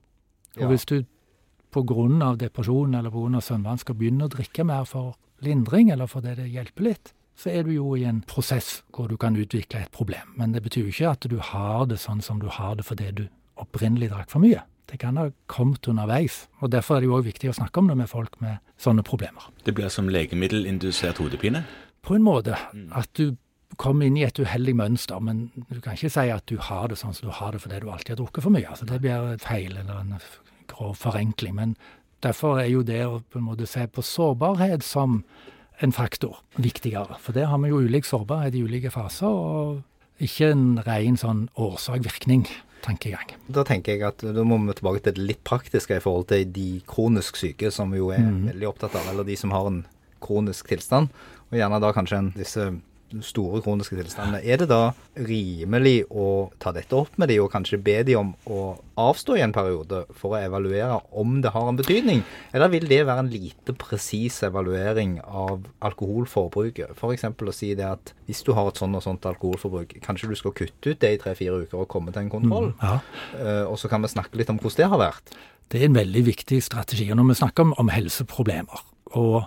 Og 0.57 0.65
ja. 0.65 0.71
hvis 0.71 0.87
du 0.89 0.97
pga. 1.71 2.35
depresjon 2.35 2.95
eller 2.95 3.13
pga. 3.13 3.41
søvnvansker 3.41 3.93
begynner 3.93 4.25
å 4.25 4.35
drikke 4.35 4.65
mer 4.65 4.85
for 4.85 5.15
lindring, 5.39 5.91
eller 5.91 6.07
fordi 6.07 6.35
det 6.35 6.49
hjelper 6.49 6.83
litt, 6.83 7.13
så 7.39 7.49
er 7.53 7.63
du 7.63 7.71
jo 7.71 7.95
i 7.95 8.03
en 8.03 8.21
prosess 8.21 8.81
hvor 8.91 9.07
du 9.07 9.15
kan 9.17 9.35
utvikle 9.35 9.85
et 9.85 9.91
problem. 9.91 10.33
Men 10.35 10.51
det 10.51 10.63
betyr 10.63 10.87
jo 10.87 10.91
ikke 10.91 11.13
at 11.13 11.29
du 11.31 11.37
har 11.39 11.85
det 11.87 11.99
sånn 12.01 12.21
som 12.21 12.41
du 12.41 12.49
har 12.51 12.75
det 12.75 12.83
fordi 12.83 13.11
du 13.15 13.27
opprinnelig 13.59 14.09
drakk 14.11 14.31
for 14.31 14.43
mye. 14.43 14.65
Det 14.89 14.97
kan 15.01 15.17
ha 15.17 15.29
kommet 15.51 15.87
underveis. 15.87 16.47
og 16.59 16.71
Derfor 16.73 16.97
er 16.97 17.03
det 17.03 17.09
jo 17.09 17.17
òg 17.19 17.27
viktig 17.27 17.51
å 17.51 17.57
snakke 17.59 17.81
om 17.81 17.91
det 17.91 17.97
med 17.99 18.09
folk 18.09 18.39
med 18.41 18.57
sånne 18.81 19.05
problemer. 19.05 19.51
Det 19.65 19.75
blir 19.77 19.91
som 19.93 20.09
legemiddelindusert 20.09 21.21
hodepine? 21.21 21.63
På 22.01 22.15
en 22.15 22.25
måte. 22.25 22.57
Mm. 22.73 22.89
At 22.97 23.11
du 23.19 23.35
kommer 23.77 24.07
inn 24.07 24.17
i 24.17 24.25
et 24.25 24.39
uheldig 24.39 24.75
mønster. 24.79 25.21
Men 25.21 25.49
du 25.69 25.79
kan 25.81 25.97
ikke 25.97 26.11
si 26.13 26.25
at 26.33 26.47
du 26.49 26.57
har 26.69 26.89
det 26.89 26.97
sånn 27.01 27.13
som 27.13 27.29
du 27.29 27.35
har 27.35 27.53
det 27.53 27.61
fordi 27.63 27.81
du 27.83 27.89
alltid 27.91 28.15
har 28.15 28.21
drukket 28.23 28.45
for 28.45 28.55
mye. 28.55 28.67
Altså, 28.69 28.87
det 28.89 29.01
blir 29.03 29.37
feil 29.43 29.77
eller 29.77 30.01
en 30.01 30.17
grov 30.71 30.97
forenkling. 30.97 31.55
Men 31.57 31.75
derfor 32.25 32.61
er 32.63 32.71
jo 32.71 32.83
det 32.85 33.03
å 33.05 33.21
på 33.21 33.41
en 33.41 33.47
måte 33.51 33.69
se 33.69 33.85
på 33.87 34.05
sårbarhet 34.05 34.85
som 34.85 35.21
en 35.79 35.93
faktor 35.95 36.41
viktigere. 36.59 37.19
For 37.23 37.35
der 37.35 37.51
har 37.51 37.61
vi 37.63 37.71
jo 37.71 37.83
ulik 37.85 38.07
sårbarhet 38.07 38.57
i 38.57 38.63
ulike 38.65 38.91
faser, 38.91 39.27
og 39.27 40.23
ikke 40.23 40.51
en 40.51 40.81
ren 40.83 41.15
sånn 41.19 41.45
årsak-virkning. 41.55 42.49
Tankegang. 42.85 43.33
Da 43.51 43.65
tenker 43.67 43.95
jeg 43.95 44.05
at 44.07 44.23
da 44.23 44.43
må 44.47 44.57
vi 44.63 44.75
tilbake 44.77 45.03
til 45.03 45.17
det 45.17 45.25
litt 45.33 45.41
praktiske 45.47 45.97
i 45.97 46.03
forhold 46.03 46.29
til 46.31 46.45
de 46.55 46.69
kronisk 46.89 47.39
syke, 47.39 47.71
som 47.75 47.91
vi 47.91 48.01
jo 48.01 48.11
er 48.15 48.23
mm. 48.23 48.45
veldig 48.53 48.69
opptatt 48.69 48.95
av, 48.99 49.09
eller 49.11 49.27
de 49.27 49.35
som 49.39 49.53
har 49.55 49.67
en 49.67 49.81
kronisk 50.23 50.69
tilstand. 50.71 51.11
Og 51.49 51.59
gjerne 51.59 51.81
da 51.81 51.91
kanskje 51.95 52.21
en, 52.21 52.31
disse 52.37 52.69
store 53.25 53.61
kroniske 53.65 53.97
tilstandene. 53.97 54.41
Er 54.45 54.61
det 54.61 54.69
da 54.69 54.91
rimelig 55.19 56.03
å 56.09 56.49
ta 56.61 56.73
dette 56.75 56.95
opp 56.95 57.17
med 57.19 57.31
de 57.31 57.39
og 57.41 57.51
kanskje 57.53 57.81
be 57.81 57.97
de 58.07 58.15
om 58.19 58.31
å 58.49 58.61
avstå 58.99 59.37
i 59.37 59.43
en 59.45 59.53
periode 59.55 60.03
for 60.17 60.35
å 60.35 60.41
evaluere 60.41 60.99
om 61.17 61.39
det 61.43 61.53
har 61.55 61.69
en 61.69 61.79
betydning? 61.79 62.23
Eller 62.53 62.71
vil 62.73 62.87
det 62.89 63.01
være 63.07 63.25
en 63.25 63.31
lite 63.33 63.75
presis 63.79 64.41
evaluering 64.47 65.17
av 65.25 65.67
alkoholforbruket? 65.85 66.95
F.eks. 66.95 67.27
å 67.29 67.55
si 67.55 67.73
det 67.79 67.87
at 67.87 68.13
hvis 68.29 68.43
du 68.45 68.53
har 68.57 68.69
et 68.69 68.81
sånn 68.81 68.97
og 68.97 69.05
sånt 69.05 69.25
alkoholforbruk, 69.29 69.97
kanskje 70.05 70.31
du 70.31 70.37
skal 70.39 70.55
kutte 70.57 70.93
ut 70.93 71.01
det 71.01 71.15
i 71.15 71.21
tre-fire 71.21 71.63
uker 71.65 71.83
og 71.83 71.89
komme 71.91 72.13
til 72.15 72.25
en 72.25 72.33
kontroll? 72.33 72.71
Mm, 72.75 72.83
ja. 72.83 72.99
uh, 73.39 73.65
og 73.71 73.79
så 73.81 73.91
kan 73.91 74.05
vi 74.05 74.13
snakke 74.13 74.39
litt 74.39 74.51
om 74.53 74.61
hvordan 74.61 74.79
det 74.79 74.91
har 74.93 75.01
vært. 75.01 75.35
Det 75.69 75.81
er 75.81 75.89
en 75.89 75.99
veldig 75.99 76.23
viktig 76.25 76.63
strategi. 76.65 77.09
Og 77.11 77.19
når 77.19 77.31
vi 77.31 77.41
snakker 77.43 77.67
om, 77.67 77.75
om 77.81 77.91
helseproblemer 77.93 78.85
og 79.17 79.43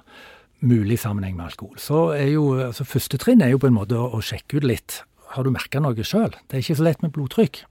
mulig 0.62 1.00
sammenheng 1.02 1.36
med 1.36 1.50
alkohol. 1.50 1.78
Så 1.82 2.12
er 2.16 2.32
jo, 2.34 2.46
altså 2.68 2.86
Første 2.88 3.18
trinn 3.20 3.42
er 3.42 3.52
jo 3.52 3.60
på 3.62 3.68
en 3.70 3.76
måte 3.76 3.98
å, 3.98 4.08
å 4.16 4.22
sjekke 4.24 4.60
ut 4.60 4.68
litt. 4.68 5.02
Har 5.34 5.44
du 5.46 5.52
merka 5.54 5.80
noe 5.82 6.06
sjøl? 6.06 6.32
Det 6.46 6.58
er 6.58 6.64
ikke 6.64 6.78
så 6.78 6.86
lett 6.86 7.02
med 7.04 7.14
blodtrykk. 7.14 7.64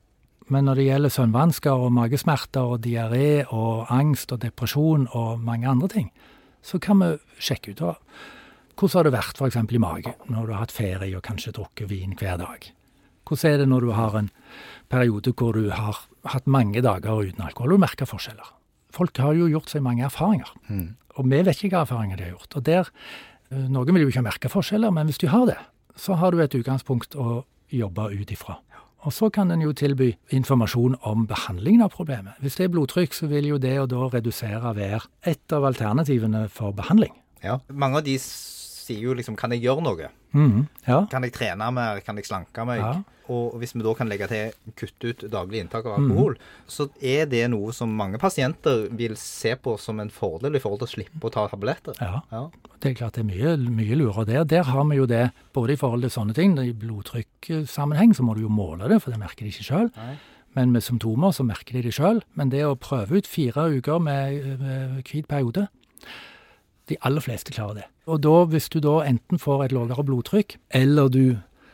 Men 0.52 0.68
når 0.68 0.82
det 0.82 0.86
gjelder 0.90 1.14
søvnvansker 1.16 1.86
og 1.86 1.94
magesmerter 1.96 2.74
og 2.74 2.82
diaré 2.84 3.46
og 3.56 3.88
angst 3.94 4.34
og 4.36 4.42
depresjon 4.44 5.08
og 5.16 5.40
mange 5.40 5.70
andre 5.70 5.88
ting, 5.94 6.12
så 6.62 6.80
kan 6.82 7.00
vi 7.00 7.14
sjekke 7.40 7.72
ut 7.72 7.84
hvordan 8.82 8.98
har 8.98 9.06
det 9.06 9.14
vært 9.14 9.40
f.eks. 9.40 9.58
i 9.62 9.82
magen 9.82 10.32
når 10.32 10.48
du 10.48 10.54
har 10.56 10.64
hatt 10.64 10.74
ferie 10.74 11.18
og 11.18 11.24
kanskje 11.26 11.54
drukket 11.54 11.90
vin 11.92 12.16
hver 12.18 12.40
dag. 12.42 12.66
Hvordan 13.28 13.52
er 13.52 13.62
det 13.62 13.68
når 13.70 13.86
du 13.86 13.92
har 13.94 14.18
en 14.18 14.32
periode 14.90 15.34
hvor 15.38 15.54
du 15.54 15.70
har 15.70 16.02
hatt 16.34 16.50
mange 16.50 16.82
dager 16.82 17.22
uten 17.22 17.46
alkohol 17.46 17.78
og 17.78 17.84
merker 17.86 18.10
forskjeller? 18.10 18.50
Folk 18.92 19.18
har 19.24 19.38
jo 19.38 19.50
gjort 19.52 19.72
seg 19.72 19.84
mange 19.86 20.06
erfaringer. 20.08 20.50
Mm. 20.70 20.96
Og 21.18 21.28
vi 21.28 21.44
vet 21.44 21.64
ikke 21.64 21.76
hva 21.76 21.86
erfaringer 21.86 22.20
de 22.20 22.28
har 22.28 22.36
gjort. 22.36 22.58
Og 22.58 22.66
der, 22.68 22.92
eh, 23.52 23.68
Noen 23.68 23.94
vil 23.94 24.06
jo 24.06 24.12
ikke 24.14 24.26
merke 24.26 24.52
forskjeller, 24.52 24.92
men 24.92 25.08
hvis 25.08 25.22
du 25.22 25.28
har 25.28 25.46
det, 25.46 25.60
så 25.96 26.16
har 26.16 26.32
du 26.32 26.40
et 26.42 26.56
utgangspunkt 26.56 27.16
å 27.16 27.44
jobbe 27.72 28.12
ut 28.12 28.32
ifra. 28.32 28.60
Og 29.02 29.14
så 29.16 29.32
kan 29.34 29.50
en 29.50 29.64
jo 29.64 29.74
tilby 29.74 30.12
informasjon 30.30 30.96
om 31.10 31.26
behandlingen 31.26 31.82
av 31.82 31.94
problemet. 31.96 32.38
Hvis 32.44 32.60
det 32.60 32.68
er 32.68 32.74
blodtrykk, 32.76 33.16
så 33.18 33.28
vil 33.32 33.48
jo 33.50 33.58
det 33.58 33.74
å 33.82 33.88
da 33.90 34.10
redusere 34.14 34.76
være 34.78 35.02
et 35.26 35.56
av 35.56 35.66
alternativene 35.66 36.48
for 36.54 36.76
behandling. 36.78 37.14
Ja, 37.42 37.58
Mange 37.74 37.98
av 37.98 38.06
de 38.06 38.20
sier 38.92 39.08
jo 39.08 39.16
liksom 39.18 39.40
Kan 39.40 39.56
jeg 39.56 39.64
gjøre 39.66 39.86
noe? 39.86 40.12
Mm, 40.32 40.68
ja. 40.86 41.02
Kan 41.12 41.26
jeg 41.28 41.34
trene 41.36 41.68
mer? 41.76 42.00
Kan 42.06 42.20
jeg 42.20 42.28
slanke 42.30 42.66
meg? 42.68 42.84
Ja. 42.84 43.22
Og 43.32 43.56
hvis 43.62 43.74
vi 43.76 43.84
da 43.84 43.94
kan 43.96 44.10
legge 44.12 44.28
til 44.28 44.74
kutte 44.80 45.12
ut 45.12 45.24
daglig 45.32 45.62
inntak 45.64 45.86
av 45.88 46.00
alkohol, 46.00 46.36
mm. 46.36 46.66
så 46.72 46.88
er 47.00 47.30
det 47.32 47.46
noe 47.54 47.72
som 47.76 47.92
mange 47.96 48.20
pasienter 48.20 48.90
vil 48.98 49.16
se 49.20 49.54
på 49.56 49.78
som 49.80 50.02
en 50.04 50.12
fordel 50.12 50.58
i 50.58 50.62
forhold 50.64 50.82
til 50.84 50.90
å 50.90 50.94
slippe 50.96 51.30
å 51.30 51.32
ta 51.32 51.46
tabletter. 51.52 51.96
Ja, 52.02 52.24
ja. 52.34 52.44
det 52.84 52.92
er 52.92 52.98
klart 53.00 53.20
det 53.20 53.24
er 53.24 53.30
mye, 53.30 53.56
mye 53.72 54.00
lurere 54.00 54.28
der. 54.28 54.48
Der 54.52 54.68
har 54.68 54.84
vi 54.90 55.00
jo 55.00 55.08
det 55.08 55.30
både 55.56 55.78
i 55.78 55.80
forhold 55.80 56.08
til 56.08 56.16
sånne 56.18 56.36
ting. 56.36 56.58
I 56.60 56.76
blodtrykksammenheng 56.76 58.16
så 58.18 58.26
må 58.28 58.36
du 58.36 58.44
jo 58.44 58.52
måle 58.52 58.92
det, 58.92 59.00
for 59.04 59.16
det 59.16 59.22
merker 59.22 59.48
de 59.48 59.54
ikke 59.54 59.70
sjøl. 59.70 59.92
Men 60.58 60.74
med 60.74 60.84
symptomer 60.84 61.32
så 61.32 61.46
merker 61.48 61.78
de 61.78 61.86
det 61.88 61.96
sjøl. 61.96 62.20
Men 62.36 62.52
det 62.52 62.66
å 62.68 62.76
prøve 62.80 63.22
ut 63.22 63.30
fire 63.30 63.70
uker 63.78 64.04
med, 64.04 64.60
med 64.60 65.00
hvit 65.08 65.30
periode 65.32 65.70
de 66.92 67.00
aller 67.08 67.24
fleste 67.24 67.56
klarer 67.56 67.82
det. 67.82 67.88
Og 68.12 68.22
da, 68.26 68.36
hvis 68.52 68.70
du 68.74 68.82
da 68.84 69.00
enten 69.08 69.40
får 69.42 69.66
et 69.66 69.76
lavere 69.76 70.06
blodtrykk, 70.06 70.58
eller 70.82 71.10
du 71.14 71.26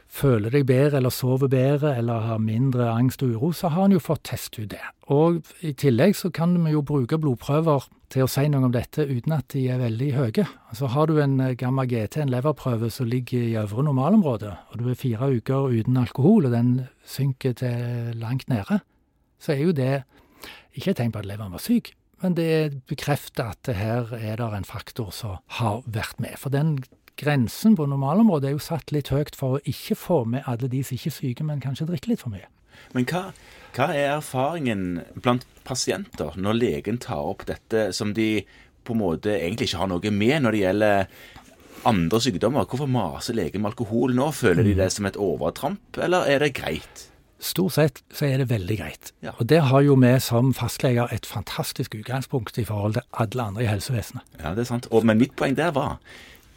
føler 0.07 0.53
deg 0.53 0.65
bedre 0.67 1.01
eller 1.01 1.11
sover 1.11 1.49
bedre 1.51 1.93
eller 1.99 2.23
har 2.29 2.39
mindre 2.41 2.87
angst 2.93 3.23
og 3.25 3.35
uro, 3.35 3.51
så 3.51 3.71
har 3.73 3.87
en 3.87 3.97
jo 3.97 4.03
fått 4.03 4.23
testet 4.29 4.63
ut 4.63 4.71
det. 4.71 4.83
Og 5.13 5.41
i 5.65 5.73
tillegg 5.77 6.15
så 6.17 6.31
kan 6.33 6.55
vi 6.63 6.73
jo 6.73 6.83
bruke 6.85 7.19
blodprøver 7.19 7.87
til 8.13 8.23
å 8.23 8.29
si 8.31 8.45
noe 8.51 8.69
om 8.69 8.73
dette 8.73 9.03
uten 9.03 9.35
at 9.35 9.49
de 9.51 9.65
er 9.71 9.81
veldig 9.81 10.09
høye. 10.15 10.45
Altså 10.71 10.91
Har 10.93 11.09
du 11.09 11.19
en 11.19 11.39
eh, 11.43 11.55
gamma 11.59 11.83
GT, 11.87 12.21
en 12.23 12.31
leverprøve 12.31 12.89
som 12.93 13.09
ligger 13.09 13.43
i 13.43 13.57
øvre 13.59 13.83
normalområde, 13.83 14.53
og 14.71 14.79
du 14.79 14.87
er 14.87 14.99
fire 14.99 15.31
uker 15.35 15.73
uten 15.75 15.99
alkohol, 15.99 16.47
og 16.47 16.55
den 16.55 16.87
synker 17.03 17.57
til 17.59 18.15
langt 18.15 18.47
nede, 18.49 18.79
så 19.39 19.53
er 19.53 19.65
jo 19.65 19.75
det 19.75 20.03
ikke 20.77 20.93
et 20.93 21.01
tegn 21.01 21.11
på 21.11 21.19
at 21.19 21.27
leveren 21.27 21.51
var 21.51 21.63
syk, 21.63 21.91
men 22.23 22.37
det 22.37 22.83
bekrefter 22.89 23.53
at 23.53 23.69
her 23.77 24.13
er 24.17 24.39
det 24.39 24.47
en 24.57 24.67
faktor 24.67 25.11
som 25.13 25.37
har 25.59 25.83
vært 25.85 26.19
med. 26.23 26.37
For 26.41 26.53
den 26.53 26.79
grensen 27.17 27.75
på 27.77 27.87
normalområdet 27.89 28.49
er 28.49 28.55
jo 28.55 28.63
satt 28.63 28.93
litt 28.93 29.11
høyt 29.13 29.37
for 29.37 29.57
å 29.57 29.63
ikke 29.65 29.97
få 29.97 30.21
med 30.29 30.45
alle 30.49 30.69
de 30.71 30.83
som 30.85 30.97
ikke 30.97 31.11
er 31.11 31.17
syke, 31.17 31.47
men 31.47 31.63
kanskje 31.63 31.89
drikker 31.89 32.13
litt 32.13 32.23
for 32.23 32.33
mye. 32.33 32.49
Men 32.93 33.07
hva, 33.09 33.23
hva 33.73 33.89
er 33.93 34.11
erfaringen 34.19 35.01
blant 35.17 35.47
pasienter 35.65 36.37
når 36.37 36.59
legen 36.59 37.01
tar 37.01 37.25
opp 37.25 37.47
dette 37.49 37.89
som 37.95 38.13
de 38.17 38.45
på 38.87 38.95
en 38.95 39.01
måte 39.01 39.33
egentlig 39.33 39.71
ikke 39.71 39.81
har 39.81 39.91
noe 39.91 40.13
med 40.13 40.45
når 40.45 40.55
det 40.55 40.61
gjelder 40.61 41.09
andre 41.87 42.21
sykdommer. 42.23 42.67
Hvorfor 42.69 42.89
maser 42.89 43.37
legen 43.37 43.63
med 43.63 43.73
alkohol 43.73 44.15
nå? 44.17 44.29
Føler 44.35 44.65
de 44.65 44.75
det 44.77 44.89
som 44.93 45.07
et 45.09 45.19
overtramp, 45.19 45.99
eller 46.03 46.29
er 46.29 46.45
det 46.45 46.55
greit? 46.57 47.07
Stort 47.39 47.75
sett 47.75 47.99
så 48.13 48.25
er 48.25 48.41
det 48.41 48.47
veldig 48.49 48.77
greit. 48.79 49.11
Ja. 49.21 49.35
Og 49.37 49.49
der 49.49 49.67
har 49.69 49.83
jo 49.85 49.97
vi 50.01 50.13
som 50.23 50.53
fastleger 50.57 51.11
et 51.13 51.25
fantastisk 51.29 51.95
utgangspunkt 51.99 52.57
i 52.57 52.65
forhold 52.65 52.97
til 52.97 53.05
alle 53.13 53.43
andre 53.43 53.63
i 53.63 53.69
helsevesenet. 53.69 54.25
Ja, 54.41 54.55
det 54.57 54.65
er 54.65 54.71
sant. 54.71 54.89
Og, 54.91 55.05
men 55.05 55.21
mitt 55.21 55.35
poeng 55.37 55.57
der 55.57 55.69
var 55.75 55.99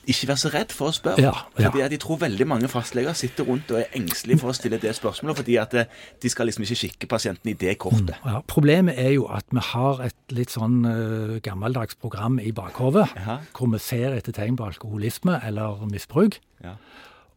ikke 0.08 0.30
vær 0.30 0.38
så 0.40 0.50
redd 0.52 0.72
for 0.74 0.90
å 0.90 0.94
spørre. 0.94 1.22
Ja, 1.22 1.32
ja. 1.58 1.68
Fordi 1.68 1.82
at 1.84 1.92
Jeg 1.92 2.00
tror 2.02 2.18
veldig 2.22 2.46
mange 2.48 2.68
fastleger 2.72 3.12
sitter 3.18 3.44
rundt 3.44 3.70
og 3.70 3.82
er 3.82 3.96
engstelige 3.98 4.40
for 4.40 4.52
å 4.52 4.56
stille 4.56 4.78
det 4.80 4.94
spørsmålet, 4.96 5.36
fordi 5.42 5.56
at 5.60 5.76
de 6.22 6.30
skal 6.32 6.48
liksom 6.48 6.64
ikke 6.64 6.78
kikke 6.84 7.10
pasienten 7.10 7.52
i 7.52 7.56
det 7.58 7.76
kortet. 7.82 8.14
Ja, 8.24 8.40
problemet 8.48 8.98
er 8.98 9.12
jo 9.14 9.26
at 9.30 9.44
vi 9.52 9.62
har 9.70 10.00
et 10.06 10.34
litt 10.34 10.54
sånn 10.54 10.80
uh, 10.86 11.36
gammeldags 11.44 11.98
program 12.00 12.40
i 12.40 12.52
bakhovet, 12.56 13.12
hvor 13.56 13.70
vi 13.74 13.82
ser 13.82 14.16
etter 14.16 14.34
tegn 14.36 14.56
på 14.58 14.70
alkoholisme 14.70 15.40
eller 15.46 15.84
misbruk. 15.90 16.40
Ja. 16.64 16.78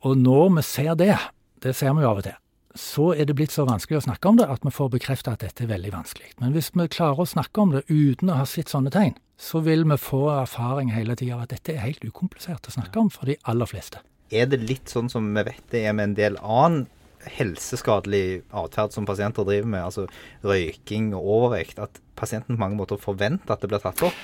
Og 0.08 0.18
når 0.20 0.56
vi 0.58 0.66
ser 0.68 0.96
det, 1.00 1.18
det 1.64 1.76
ser 1.76 1.94
vi 1.96 2.04
jo 2.04 2.14
av 2.14 2.24
og 2.24 2.28
til, 2.30 2.40
så 2.74 3.12
er 3.14 3.28
det 3.30 3.36
blitt 3.38 3.54
så 3.54 3.66
vanskelig 3.70 4.00
å 4.00 4.06
snakke 4.08 4.30
om 4.30 4.40
det 4.40 4.48
at 4.50 4.64
vi 4.66 4.72
får 4.74 4.90
bekreftet 4.96 5.36
at 5.36 5.44
dette 5.46 5.66
er 5.66 5.70
veldig 5.70 5.92
vanskelig. 5.94 6.32
Men 6.42 6.56
hvis 6.56 6.72
vi 6.74 6.88
klarer 6.90 7.22
å 7.22 7.30
snakke 7.30 7.62
om 7.62 7.76
det 7.76 7.84
uten 7.90 8.32
å 8.34 8.40
ha 8.40 8.48
sett 8.50 8.74
sånne 8.74 8.94
tegn, 8.94 9.14
så 9.38 9.62
vil 9.66 9.86
vi 9.90 9.98
få 10.00 10.24
erfaring 10.34 10.94
hele 10.94 11.16
tida 11.20 11.38
av 11.38 11.46
at 11.46 11.54
dette 11.54 11.76
er 11.76 11.86
helt 11.86 12.04
ukomplisert 12.06 12.70
å 12.70 12.74
snakke 12.74 13.00
om 13.02 13.12
for 13.14 13.30
de 13.30 13.38
aller 13.50 13.70
fleste. 13.70 14.02
Er 14.34 14.50
det 14.50 14.64
litt 14.64 14.90
sånn 14.90 15.12
som 15.12 15.26
vi 15.36 15.46
vet 15.46 15.66
det 15.74 15.84
er 15.86 15.94
med 15.94 16.12
en 16.12 16.18
del 16.18 16.38
annen 16.42 16.88
helseskadelig 17.38 18.44
atferd 18.52 18.96
som 18.96 19.06
pasienter 19.08 19.46
driver 19.48 19.70
med, 19.70 19.86
altså 19.86 20.08
røyking 20.44 21.14
og 21.16 21.28
overvekt, 21.38 21.80
at 21.80 22.02
pasienten 22.20 22.58
på 22.58 22.64
mange 22.64 22.80
måter 22.80 23.00
forventer 23.00 23.54
at 23.54 23.64
det 23.64 23.70
blir 23.72 23.84
tatt 23.84 24.02
opp? 24.10 24.18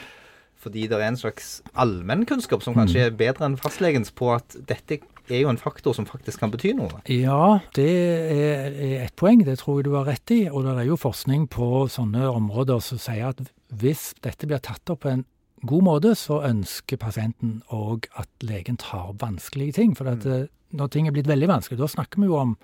Fordi 0.59 0.89
det 0.91 0.97
er 0.97 1.05
en 1.07 1.19
slags 1.19 1.61
allmennkunnskap 1.79 2.65
som 2.65 2.75
kanskje 2.75 3.05
er 3.05 3.15
bedre 3.15 3.47
enn 3.47 3.55
fastlegens 3.61 4.11
på 4.11 4.33
at 4.33 4.57
dette 4.67 4.97
er 5.31 5.43
jo 5.43 5.51
en 5.51 5.61
faktor 5.61 5.95
som 5.97 6.07
faktisk 6.09 6.41
kan 6.41 6.51
bety 6.53 6.73
noe. 6.77 7.01
Ja, 7.11 7.59
det 7.77 7.89
er 7.89 8.77
ett 9.05 9.15
poeng, 9.19 9.43
det 9.45 9.59
tror 9.61 9.79
jeg 9.79 9.89
du 9.89 9.95
har 9.97 10.07
rett 10.09 10.33
i. 10.33 10.43
Og 10.49 10.65
det 10.65 10.75
er 10.77 10.87
jo 10.89 10.99
forskning 10.99 11.47
på 11.51 11.87
sånne 11.91 12.29
områder 12.31 12.81
som 12.83 13.01
sier 13.01 13.31
at 13.33 13.43
hvis 13.69 14.13
dette 14.25 14.49
blir 14.49 14.61
tatt 14.65 14.89
opp 14.89 15.03
på 15.05 15.13
en 15.13 15.25
god 15.67 15.85
måte, 15.85 16.15
så 16.15 16.41
ønsker 16.47 16.99
pasienten 17.01 17.59
òg 17.75 18.07
at 18.19 18.29
legen 18.45 18.79
tar 18.79 19.11
opp 19.11 19.21
vanskelige 19.23 19.77
ting. 19.79 19.95
For 19.97 20.09
at, 20.09 20.25
eh, 20.25 20.47
når 20.71 20.91
ting 20.93 21.07
er 21.07 21.15
blitt 21.15 21.29
veldig 21.29 21.49
vanskelig, 21.51 21.79
da 21.79 21.89
snakker 21.91 22.21
vi 22.21 22.29
jo 22.31 22.39
om 22.39 22.57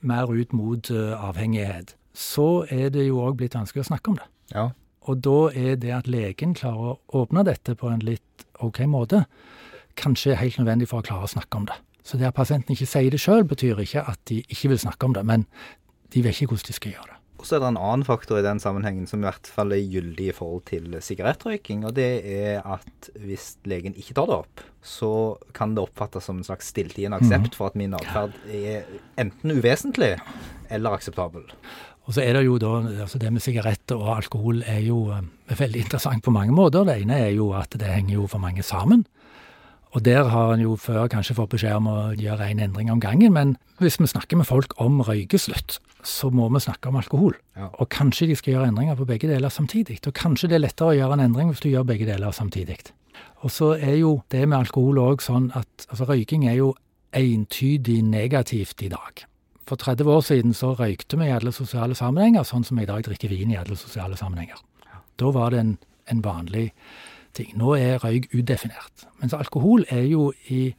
mer 0.00 0.30
ut 0.30 0.52
mot 0.52 0.90
eh, 0.90 1.12
avhengighet. 1.16 1.96
Så 2.16 2.66
er 2.72 2.90
det 2.90 3.08
jo 3.08 3.20
òg 3.24 3.36
blitt 3.40 3.56
vanskelig 3.58 3.84
å 3.84 3.90
snakke 3.90 4.12
om 4.12 4.20
det. 4.20 4.28
Ja. 4.54 4.70
Og 5.06 5.20
da 5.22 5.50
er 5.54 5.76
det 5.76 5.92
at 5.94 6.08
legen 6.10 6.54
klarer 6.54 6.96
å 6.96 7.22
åpne 7.22 7.44
dette 7.46 7.76
på 7.78 7.90
en 7.90 8.02
litt 8.02 8.46
OK 8.64 8.82
måte, 8.90 9.24
kanskje 9.96 10.36
helt 10.38 10.58
nødvendig 10.60 10.88
for 10.90 11.02
å 11.02 11.06
klare 11.06 11.28
å 11.28 11.30
snakke 11.30 11.60
om 11.60 11.68
det. 11.68 11.76
Så 12.06 12.20
det 12.20 12.28
at 12.28 12.38
pasienten 12.38 12.76
ikke 12.76 12.86
sier 12.86 13.10
det 13.10 13.18
sjøl, 13.22 13.44
betyr 13.48 13.82
ikke 13.82 14.06
at 14.06 14.20
de 14.30 14.42
ikke 14.46 14.70
vil 14.70 14.82
snakke 14.82 15.08
om 15.08 15.14
det, 15.16 15.26
men 15.26 15.46
de 16.14 16.22
vet 16.22 16.38
ikke 16.38 16.54
hvordan 16.54 16.68
de 16.68 16.76
skal 16.76 16.94
gjøre 16.94 17.08
det. 17.10 17.16
Og 17.36 17.44
så 17.44 17.56
er 17.56 17.60
det 17.60 17.68
en 17.68 17.80
annen 17.82 18.04
faktor 18.06 18.38
i 18.40 18.44
den 18.46 18.60
sammenhengen 18.62 19.08
som 19.10 19.20
i 19.20 19.26
hvert 19.26 19.48
fall 19.52 19.74
er 19.74 19.82
gyldig 19.92 20.30
i 20.30 20.34
forhold 20.34 20.62
til 20.70 20.94
sigarettrøyking, 21.04 21.82
og 21.84 21.92
det 21.98 22.08
er 22.24 22.62
at 22.64 23.10
hvis 23.20 23.58
legen 23.68 23.96
ikke 23.98 24.16
tar 24.16 24.30
det 24.30 24.38
opp, 24.38 24.62
så 24.80 25.10
kan 25.56 25.74
det 25.76 25.84
oppfattes 25.84 26.30
som 26.30 26.40
en 26.40 26.46
slags 26.46 26.70
stilltiende 26.72 27.18
aksept 27.20 27.58
for 27.58 27.68
at 27.68 27.76
min 27.76 27.96
atferd 27.98 28.38
er 28.48 28.88
enten 29.20 29.58
uvesentlig 29.58 30.14
eller 30.72 30.96
akseptabel. 30.96 31.44
Og 32.06 32.14
så 32.14 32.22
er 32.22 32.38
det 32.38 32.46
jo 32.46 32.56
da, 32.62 32.72
altså 33.04 33.18
det 33.18 33.32
med 33.34 33.42
sigaretter 33.42 33.98
og 33.98 34.14
alkohol 34.14 34.62
er 34.62 34.80
jo 34.86 35.00
er 35.10 35.58
veldig 35.58 35.82
interessant 35.82 36.22
på 36.24 36.34
mange 36.34 36.54
måter. 36.54 36.86
Det 36.86 37.00
ene 37.02 37.18
er 37.18 37.32
jo 37.34 37.50
at 37.58 37.74
det 37.74 37.90
henger 37.90 38.14
jo 38.20 38.28
for 38.30 38.42
mange 38.42 38.62
sammen. 38.66 39.02
Og 39.96 40.04
der 40.04 40.28
har 40.28 40.52
en 40.52 40.60
jo 40.60 40.74
før 40.76 41.06
kanskje 41.08 41.38
fått 41.38 41.54
beskjed 41.54 41.78
om 41.78 41.86
å 41.88 41.98
gjøre 42.20 42.50
en 42.50 42.60
endring 42.60 42.90
om 42.92 43.00
gangen, 43.00 43.32
men 43.32 43.54
hvis 43.80 43.96
vi 43.96 44.08
snakker 44.10 44.36
med 44.36 44.48
folk 44.48 44.74
om 44.82 45.00
røykeslutt, 45.00 45.78
så 46.04 46.28
må 46.28 46.50
vi 46.52 46.60
snakke 46.60 46.90
om 46.90 46.98
alkohol. 47.00 47.32
Ja. 47.56 47.70
Og 47.80 47.88
kanskje 47.88 48.28
de 48.28 48.36
skal 48.36 48.54
gjøre 48.54 48.68
endringer 48.74 48.98
på 48.98 49.06
begge 49.08 49.30
deler 49.30 49.48
samtidig. 49.48 50.02
Og 50.04 50.12
kanskje 50.14 50.50
det 50.52 50.58
er 50.58 50.66
lettere 50.66 50.92
å 50.92 50.98
gjøre 50.98 51.16
en 51.16 51.24
endring 51.24 51.48
hvis 51.48 51.64
du 51.64 51.70
gjør 51.70 51.88
begge 51.88 52.10
deler 52.10 52.36
samtidig. 52.36 52.76
Og 53.40 53.52
så 53.52 53.72
er 53.80 53.96
jo 54.02 54.18
det 54.32 54.44
med 54.44 54.58
alkohol 54.58 55.00
òg 55.00 55.24
sånn 55.24 55.48
at 55.56 55.88
altså 55.88 56.10
røyking 56.10 56.44
er 56.50 56.60
jo 56.60 56.74
entydig 57.16 58.02
negativt 58.04 58.84
i 58.84 58.92
dag. 58.92 59.24
For 59.66 59.80
30 59.80 60.12
år 60.12 60.22
siden 60.22 60.54
så 60.54 60.74
røykte 60.76 61.16
vi 61.18 61.30
i 61.30 61.34
alle 61.34 61.56
sosiale 61.56 61.96
sammenhenger, 61.96 62.44
sånn 62.44 62.68
som 62.68 62.76
vi 62.76 62.84
i 62.84 62.90
dag 62.90 63.02
drikker 63.06 63.32
vin 63.32 63.50
i 63.54 63.58
alle 63.58 63.80
sosiale 63.80 64.18
sammenhenger. 64.20 64.60
Da 65.16 65.32
var 65.32 65.56
det 65.56 65.64
en, 65.64 65.76
en 66.12 66.20
vanlig 66.22 66.68
ting. 67.36 67.52
Nå 67.58 67.74
er 67.76 68.00
røyk 68.02 68.30
udefinert. 68.34 69.06
Mens 69.20 69.36
alkohol 69.36 69.84
er 69.92 70.06
jo 70.08 70.30
i 70.48 70.70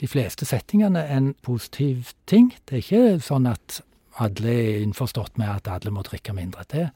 de 0.00 0.08
fleste 0.10 0.46
settingene 0.46 1.04
en 1.16 1.34
positiv 1.42 2.14
ting. 2.30 2.52
Det 2.66 2.78
er 2.78 2.84
ikke 2.84 3.24
sånn 3.24 3.46
at 3.50 3.80
alle 4.22 4.54
er 4.54 4.82
innforstått 4.84 5.38
med 5.38 5.50
at 5.50 5.70
alle 5.70 5.92
må 5.94 6.04
drikke 6.06 6.34
mindre. 6.36 6.66
Det, 6.70 6.88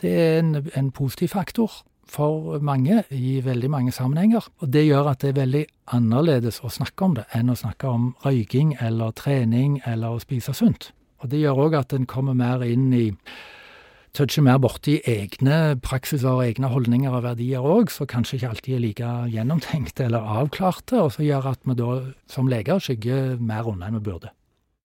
det 0.00 0.14
er 0.16 0.38
en, 0.40 0.54
en 0.76 0.90
positiv 0.96 1.34
faktor 1.36 1.82
for 2.08 2.58
mange 2.64 3.02
i 3.12 3.38
veldig 3.44 3.70
mange 3.70 3.92
sammenhenger. 3.92 4.48
Og 4.58 4.72
det 4.72 4.86
gjør 4.86 5.12
at 5.12 5.22
det 5.22 5.32
er 5.32 5.40
veldig 5.42 5.64
annerledes 5.96 6.62
å 6.64 6.72
snakke 6.72 7.04
om 7.04 7.18
det 7.18 7.26
enn 7.36 7.52
å 7.52 7.58
snakke 7.58 7.90
om 7.90 8.12
røyking 8.24 8.74
eller 8.80 9.12
trening 9.16 9.80
eller 9.86 10.16
å 10.16 10.22
spise 10.22 10.56
sunt. 10.56 10.92
Og 11.20 11.32
det 11.32 11.42
gjør 11.42 11.66
òg 11.66 11.78
at 11.80 11.92
en 11.96 12.08
kommer 12.08 12.36
mer 12.38 12.62
inn 12.64 12.90
i 12.94 13.08
toucher 14.18 14.42
mer 14.42 14.58
borti 14.58 14.96
egne 15.06 15.76
praksiser 15.84 16.40
og 16.40 16.42
egne 16.48 16.70
holdninger 16.72 17.14
og 17.14 17.22
verdier 17.28 17.62
òg, 17.62 17.92
som 17.94 18.08
kanskje 18.10 18.40
ikke 18.40 18.50
alltid 18.50 18.74
er 18.74 18.82
like 18.82 19.12
gjennomtenkte 19.34 20.08
eller 20.08 20.26
avklarte, 20.40 20.98
og 20.98 21.12
som 21.14 21.26
gjør 21.26 21.52
at 21.52 21.62
vi 21.62 21.76
da 21.78 21.92
som 22.30 22.50
leger 22.50 22.82
skygger 22.82 23.38
mer 23.38 23.70
unna 23.70 23.90
enn 23.90 24.00
vi 24.00 24.06
burde. 24.10 24.32